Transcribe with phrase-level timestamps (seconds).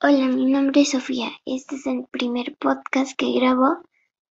[0.00, 1.32] Hola, mi nombre es Sofía.
[1.44, 3.78] Este es el primer podcast que grabo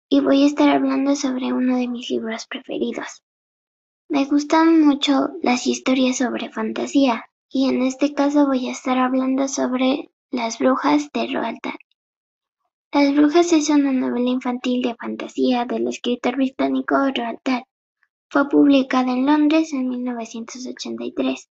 [0.09, 3.23] y voy a estar hablando sobre uno de mis libros preferidos.
[4.09, 9.47] Me gustan mucho las historias sobre fantasía y en este caso voy a estar hablando
[9.47, 11.79] sobre Las brujas de Roald Dahl.
[12.91, 17.63] Las brujas es una novela infantil de fantasía del escritor británico Roald Dahl.
[18.29, 21.47] Fue publicada en Londres en 1983.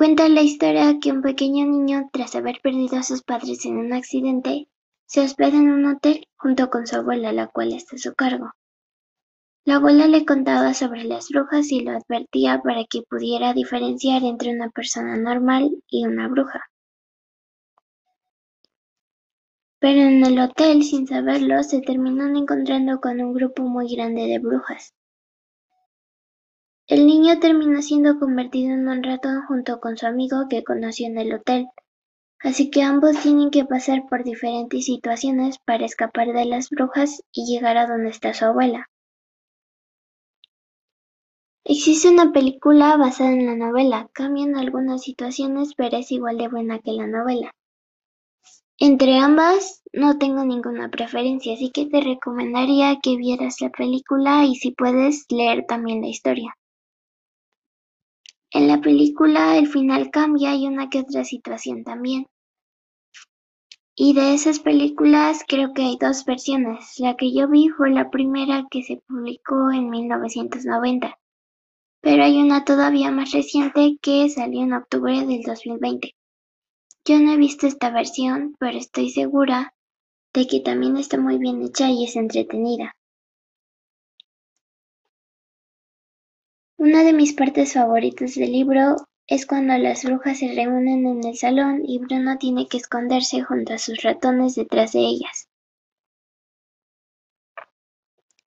[0.00, 3.92] Cuenta la historia que un pequeño niño, tras haber perdido a sus padres en un
[3.92, 4.66] accidente,
[5.04, 8.50] se hospeda en un hotel junto con su abuela, la cual está a su cargo.
[9.66, 14.54] La abuela le contaba sobre las brujas y lo advertía para que pudiera diferenciar entre
[14.54, 16.62] una persona normal y una bruja.
[19.80, 24.38] Pero en el hotel, sin saberlo, se terminan encontrando con un grupo muy grande de
[24.38, 24.94] brujas.
[26.90, 31.18] El niño termina siendo convertido en un ratón junto con su amigo que conoció en
[31.18, 31.68] el hotel,
[32.40, 37.46] así que ambos tienen que pasar por diferentes situaciones para escapar de las brujas y
[37.46, 38.88] llegar a donde está su abuela.
[41.64, 46.80] Existe una película basada en la novela, cambian algunas situaciones pero es igual de buena
[46.80, 47.52] que la novela.
[48.80, 54.56] Entre ambas no tengo ninguna preferencia, así que te recomendaría que vieras la película y
[54.56, 56.56] si puedes leer también la historia.
[58.52, 62.26] En la película el final cambia y una que otra situación también.
[63.94, 66.98] Y de esas películas creo que hay dos versiones.
[66.98, 71.16] La que yo vi fue la primera que se publicó en 1990.
[72.00, 76.14] Pero hay una todavía más reciente que salió en octubre del 2020.
[77.04, 79.74] Yo no he visto esta versión, pero estoy segura
[80.34, 82.96] de que también está muy bien hecha y es entretenida.
[86.80, 91.36] Una de mis partes favoritas del libro es cuando las brujas se reúnen en el
[91.36, 95.50] salón y Bruno tiene que esconderse junto a sus ratones detrás de ellas.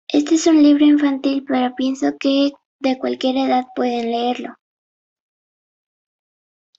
[0.07, 4.55] Este es un libro infantil, pero pienso que de cualquier edad pueden leerlo.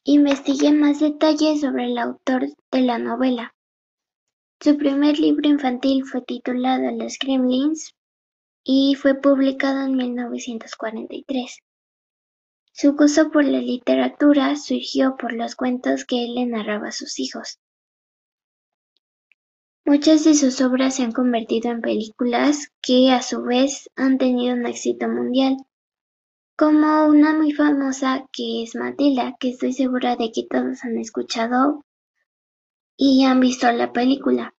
[0.03, 3.55] Investigué más detalles sobre el autor de la novela.
[4.59, 7.95] Su primer libro infantil fue titulado Los Gremlins,
[8.65, 11.59] y fue publicado en 1943.
[12.73, 17.21] Su gusto por la literatura surgió por los cuentos que él le narraba a sus
[17.21, 17.61] hijos.
[19.85, 24.55] Muchas de sus obras se han convertido en películas que a su vez han tenido
[24.55, 25.59] un éxito mundial,
[26.57, 31.85] como una muy famosa que es Matilda, que estoy segura de que todos han escuchado
[32.97, 34.55] y han visto la película,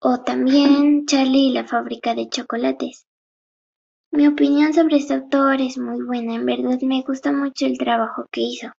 [0.00, 3.06] o también Charlie y la fábrica de chocolates.
[4.12, 8.26] Mi opinión sobre este autor es muy buena, en verdad me gusta mucho el trabajo
[8.32, 8.72] que hizo.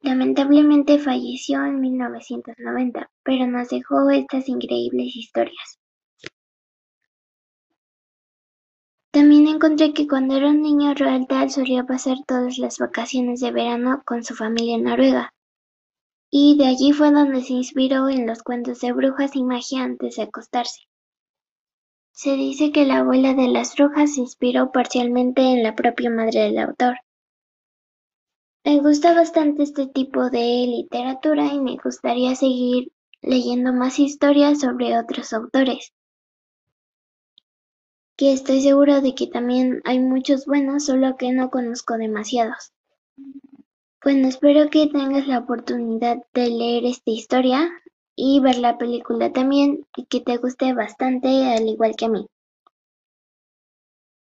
[0.00, 5.78] Lamentablemente falleció en 1990, pero nos dejó estas increíbles historias.
[9.12, 13.50] También encontré que cuando era un niño Roald Dahl solía pasar todas las vacaciones de
[13.50, 15.34] verano con su familia en Noruega.
[16.30, 20.16] Y de allí fue donde se inspiró en los cuentos de brujas y magia antes
[20.16, 20.80] de acostarse.
[22.12, 26.40] Se dice que la abuela de las brujas se inspiró parcialmente en la propia madre
[26.42, 26.96] del autor.
[28.64, 34.98] Me gusta bastante este tipo de literatura y me gustaría seguir leyendo más historias sobre
[34.98, 35.94] otros autores.
[38.16, 42.72] Que estoy seguro de que también hay muchos buenos, solo que no conozco demasiados.
[44.02, 47.70] Bueno, espero que tengas la oportunidad de leer esta historia
[48.22, 52.26] y ver la película también y que te guste bastante al igual que a mí.